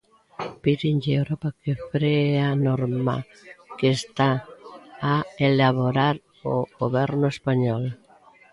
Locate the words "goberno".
6.81-7.27